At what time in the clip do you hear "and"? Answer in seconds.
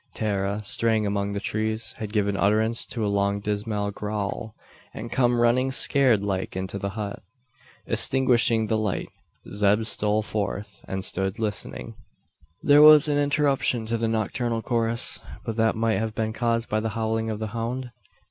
4.95-5.11, 10.87-11.05